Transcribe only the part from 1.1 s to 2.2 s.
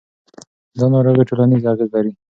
ټولنیز اغېز لري.